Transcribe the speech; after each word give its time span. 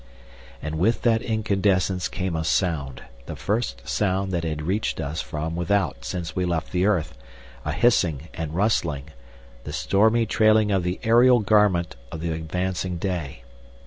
And 0.63 0.79
with 0.79 1.03
that 1.03 1.21
incandescence 1.21 2.07
came 2.07 2.35
a 2.35 2.43
sound, 2.43 3.03
the 3.27 3.35
first 3.35 3.87
sound 3.87 4.31
that 4.31 4.43
had 4.43 4.63
reached 4.63 4.99
us 4.99 5.21
from 5.21 5.55
without 5.55 6.03
since 6.05 6.35
we 6.35 6.43
left 6.43 6.71
the 6.71 6.87
earth, 6.87 7.15
a 7.65 7.71
hissing 7.71 8.27
and 8.33 8.55
rustling, 8.55 9.11
the 9.63 9.71
stormy 9.73 10.25
trailing 10.25 10.71
of 10.71 10.81
the 10.81 10.99
aerial 11.03 11.41
garment 11.41 11.97
of 12.11 12.19
the 12.19 12.31
advancing 12.31 12.97
day. 12.97 13.43